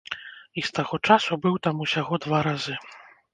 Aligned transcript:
І 0.61 0.61
з 0.69 0.71
таго 0.77 0.99
часу 1.09 1.37
быў 1.43 1.59
там 1.67 1.85
усяго 1.87 2.21
два 2.25 2.41
разы. 2.49 2.75